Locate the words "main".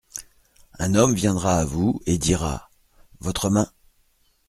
3.51-3.71